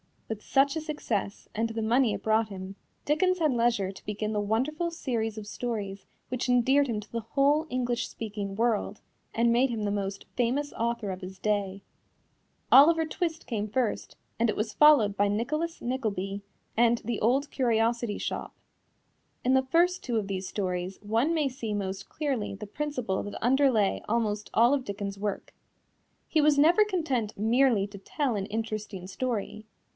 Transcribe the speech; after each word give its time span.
With 0.27 0.41
such 0.41 0.75
a 0.75 0.81
success, 0.81 1.47
and 1.53 1.69
the 1.71 1.81
money 1.81 2.13
it 2.13 2.23
brought 2.23 2.47
him, 2.47 2.75
Dickens 3.03 3.37
had 3.39 3.51
leisure 3.53 3.91
to 3.91 4.05
begin 4.05 4.31
the 4.31 4.39
wonderful 4.39 4.89
series 4.89 5.37
of 5.37 5.45
stories 5.45 6.05
which 6.29 6.47
endeared 6.47 6.87
him 6.87 7.01
to 7.01 7.11
the 7.11 7.19
whole 7.19 7.67
English 7.69 8.07
speaking 8.07 8.55
world, 8.55 9.01
and 9.35 9.51
made 9.51 9.69
him 9.69 9.83
the 9.83 9.91
most 9.91 10.25
famous 10.37 10.71
author 10.73 11.11
of 11.11 11.21
his 11.21 11.37
day. 11.37 11.83
Oliver 12.71 13.05
Twist 13.05 13.45
came 13.45 13.67
first, 13.67 14.15
and 14.39 14.49
it 14.49 14.55
was 14.55 14.73
followed 14.73 15.17
by 15.17 15.27
Nicholas 15.27 15.81
Nickleby 15.81 16.41
and 16.77 16.99
The 16.99 17.19
Old 17.19 17.51
Curiosity 17.51 18.17
Shop. 18.17 18.55
In 19.43 19.53
the 19.53 19.65
first 19.69 20.01
two 20.01 20.15
of 20.17 20.27
these 20.27 20.47
stories 20.47 20.97
one 21.03 21.31
may 21.33 21.49
see 21.49 21.73
most 21.73 22.09
clearly 22.09 22.55
the 22.55 22.65
principle 22.65 23.21
that 23.21 23.37
underlay 23.43 24.01
almost 24.07 24.49
all 24.53 24.73
of 24.73 24.85
Dickens's 24.85 25.19
work. 25.21 25.53
He 26.27 26.41
was 26.41 26.57
never 26.57 26.85
content 26.85 27.37
merely 27.37 27.85
to 27.85 27.99
tell 27.99 28.35
an 28.35 28.47
interesting 28.47 29.05
story. 29.05 29.67